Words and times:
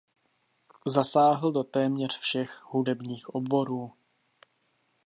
Zasáhl 0.85 1.51
do 1.51 1.63
téměř 1.63 2.19
všech 2.19 2.61
hudebních 2.63 3.29
oborů. 3.29 3.93